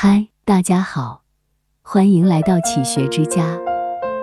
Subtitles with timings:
[0.00, 1.22] 嗨，大家好，
[1.82, 3.58] 欢迎来到启学之家，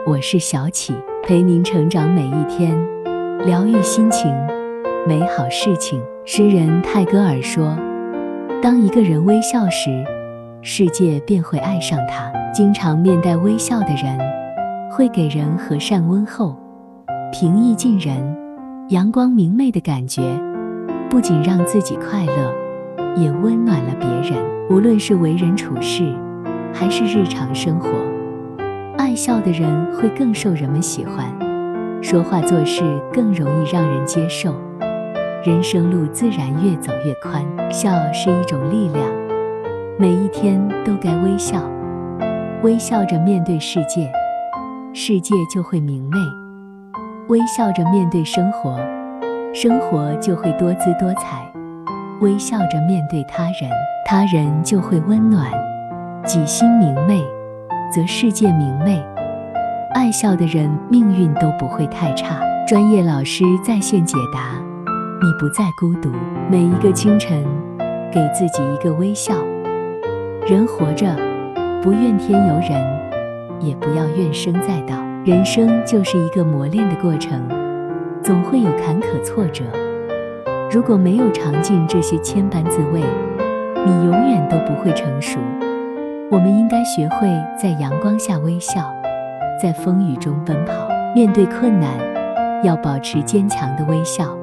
[0.07, 2.81] 我是小启，陪您成长每一天，
[3.45, 4.33] 疗愈心情，
[5.05, 6.01] 美好事情。
[6.25, 7.77] 诗人泰戈尔说
[8.63, 10.01] ：“当一个人微笑时，
[10.61, 12.31] 世界便会爱上他。
[12.53, 14.17] 经常面带微笑的人，
[14.89, 16.55] 会给人和善问候，
[17.33, 18.15] 平易近人，
[18.91, 20.21] 阳光明媚的感觉，
[21.09, 22.53] 不仅让自己快乐，
[23.17, 24.54] 也温暖了别人。
[24.67, 26.11] 无论是为人处事，
[26.73, 27.87] 还是日常生活，
[28.97, 31.31] 爱笑的人会更受人们喜欢，
[32.01, 32.81] 说话做事
[33.13, 34.55] 更容易让人接受。”
[35.45, 39.07] 人生路自然越走越宽，笑是一种力量，
[39.99, 41.61] 每一天都该微笑，
[42.63, 44.11] 微笑着面对世界，
[44.93, 46.17] 世界就会明媚；
[47.27, 48.79] 微笑着面对生活，
[49.53, 51.45] 生活就会多姿多彩；
[52.25, 53.69] 微笑着面对他人，
[54.03, 55.51] 他人就会温暖。
[56.25, 57.23] 己心明媚，
[57.93, 58.99] 则世界明媚。
[59.93, 62.39] 爱笑的人，命运都不会太差。
[62.67, 64.59] 专业老师在线解答。
[65.21, 66.09] 你不再孤独。
[66.49, 67.45] 每一个清晨，
[68.11, 69.35] 给自己一个微笑。
[70.47, 71.15] 人活着，
[71.83, 72.83] 不怨天尤人，
[73.59, 74.95] 也不要怨声载道。
[75.23, 77.47] 人生就是一个磨练的过程，
[78.23, 79.63] 总会有坎坷挫折。
[80.75, 83.01] 如果没有尝尽这些千般滋味，
[83.85, 85.39] 你永远都不会成熟。
[86.29, 88.93] 我们应该学会在阳光下微笑，
[89.57, 90.73] 在风雨中奔跑。
[91.15, 91.91] 面对困难，
[92.61, 94.37] 要保持坚强的微笑。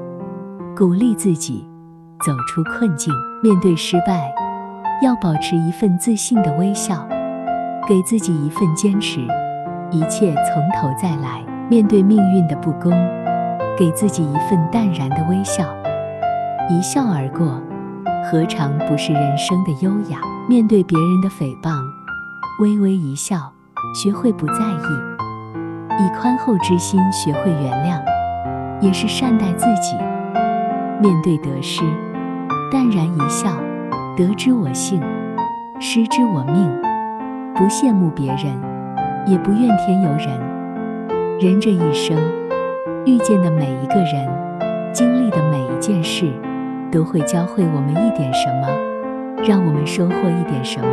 [0.75, 1.69] 鼓励自己
[2.25, 4.33] 走出困境，面对失败，
[5.03, 7.07] 要保持一份自信的微笑，
[7.87, 9.21] 给自己一份坚持，
[9.91, 11.45] 一切从头再来。
[11.69, 12.91] 面对命运的不公，
[13.77, 15.63] 给自己一份淡然的微笑，
[16.73, 17.61] 一笑而过，
[18.25, 20.19] 何尝不是人生的优雅？
[20.49, 21.79] 面对别人的诽谤，
[22.61, 23.53] 微微一笑，
[23.95, 28.01] 学会不在意，以宽厚之心学会原谅，
[28.81, 29.95] 也是善待自己。
[30.99, 31.83] 面对得失，
[32.73, 33.51] 淡然一笑，
[34.17, 34.99] 得之我幸，
[35.79, 36.71] 失之我命。
[37.55, 38.59] 不羡慕别人，
[39.27, 40.41] 也不怨天尤人。
[41.39, 42.17] 人这一生，
[43.05, 44.27] 遇见的每一个人，
[44.95, 46.33] 经历的每一件事，
[46.93, 48.69] 都会教会我们一点什么，
[49.43, 50.87] 让我们收获一点什么。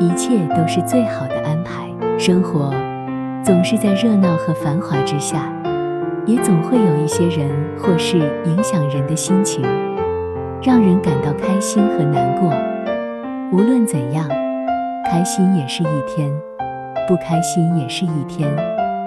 [0.00, 1.86] 一切都是最好的安排。
[2.16, 2.72] 生活
[3.42, 5.52] 总是在热闹和繁华之下。
[6.26, 9.64] 也总会有一些人或事影响人的心情，
[10.62, 12.52] 让人感到开心和难过。
[13.50, 14.28] 无论怎样，
[15.10, 16.30] 开心也是一天，
[17.08, 18.48] 不开心也是一天，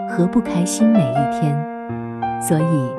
[0.10, 1.56] 何不开心每一天？
[2.42, 2.92] 所以，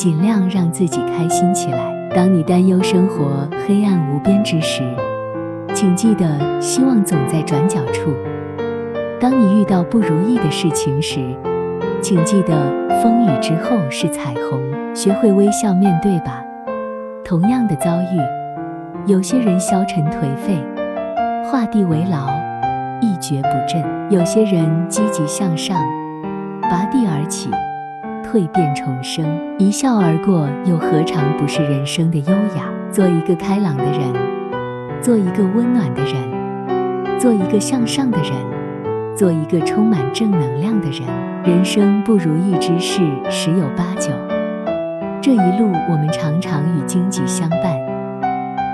[0.00, 2.08] 尽量让自己开心起来。
[2.14, 4.82] 当你担忧生活黑暗无边之时，
[5.74, 8.10] 请记得，希望总在转角处。
[9.20, 11.20] 当你遇到不如意的事情时，
[12.00, 12.54] 请记得，
[13.02, 14.58] 风雨之后是彩虹。
[14.94, 16.42] 学会微笑面对吧。
[17.22, 18.18] 同样的遭遇，
[19.04, 20.56] 有些人消沉颓废，
[21.44, 22.30] 画地为牢，
[23.02, 25.76] 一蹶不振；有些人积极向上，
[26.62, 27.50] 拔地而起，
[28.30, 29.26] 蜕变重生。
[29.58, 32.70] 一笑而过，又何尝不是人生的优雅？
[32.92, 34.14] 做一个开朗的人，
[35.02, 38.30] 做一个温暖的人，做一个向上的人。
[39.16, 41.02] 做一个充满正能量的人。
[41.42, 44.12] 人生不如意之事十有八九，
[45.20, 47.76] 这一路我们常常与荆棘相伴，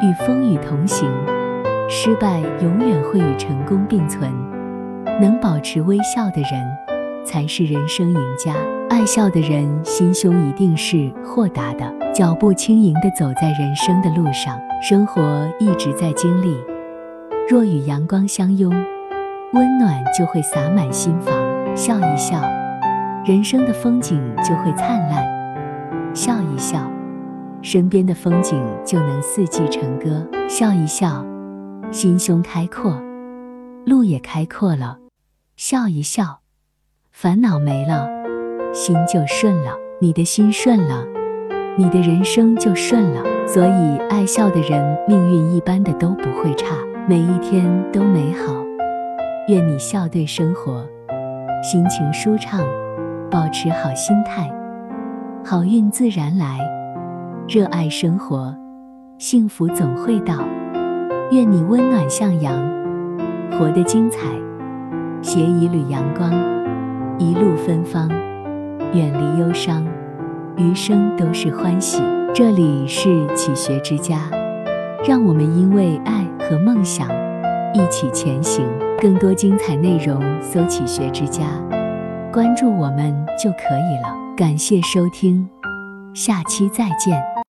[0.03, 1.09] 与风雨同行。
[1.89, 4.31] 失败永远会与成功并存。
[5.21, 8.53] 能保持微笑的人，才是人生赢家。
[8.89, 14.59] 爱笑的人，心胸一定是豁达的，脚步轻盈地走在人生的路上。
[14.81, 16.57] 生活一直在经历，
[17.49, 18.73] 若与阳光相拥。
[19.53, 21.35] 温暖就会洒满心房，
[21.77, 22.41] 笑一笑，
[23.25, 25.25] 人生的风景就会灿烂；
[26.15, 26.91] 笑一笑，
[27.63, 31.25] 身边的风景就能四季成歌；笑一笑，
[31.91, 33.01] 心胸开阔，
[33.87, 34.99] 路也开阔了；
[35.57, 36.41] 笑一笑，
[37.13, 38.09] 烦恼没了，
[38.73, 39.73] 心就顺了。
[40.01, 41.05] 你的心顺了，
[41.77, 43.23] 你的人生就顺了。
[43.47, 46.77] 所以，爱笑的人，命运一般的都不会差，
[47.09, 48.55] 每一天都美好。
[49.49, 50.85] 愿你笑对生活，
[51.63, 52.61] 心情舒畅，
[53.31, 54.53] 保持好心态，
[55.45, 56.59] 好运自然来。
[57.49, 58.53] 热爱生活，
[59.19, 60.45] 幸福总会到。
[61.31, 62.55] 愿你温暖向阳，
[63.53, 64.19] 活得精彩。
[65.23, 66.33] 携一缕阳光，
[67.19, 68.11] 一路芬芳，
[68.97, 69.87] 远离忧伤，
[70.57, 72.03] 余生都是欢喜。
[72.35, 74.19] 这里是启学之家，
[75.07, 77.07] 让我们因为爱和梦想。
[77.75, 78.65] 一起前行。
[78.99, 81.43] 更多精彩内容，搜“启学之家”，
[82.33, 84.09] 关注我们就可以了。
[84.35, 85.47] 感谢收听，
[86.15, 87.36] 下期再见。